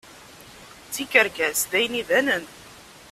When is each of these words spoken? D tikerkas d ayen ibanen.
D 0.87 0.89
tikerkas 0.93 1.59
d 1.71 1.71
ayen 1.77 1.99
ibanen. 2.01 2.43